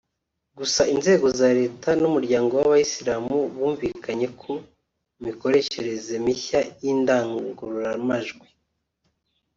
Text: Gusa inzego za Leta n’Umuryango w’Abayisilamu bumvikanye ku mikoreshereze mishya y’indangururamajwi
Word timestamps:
Gusa 0.57 0.81
inzego 0.93 1.27
za 1.39 1.49
Leta 1.59 1.89
n’Umuryango 2.01 2.51
w’Abayisilamu 2.55 3.35
bumvikanye 3.55 4.27
ku 4.39 4.51
mikoreshereze 5.25 6.13
mishya 6.25 6.59
y’indangururamajwi 6.81 8.47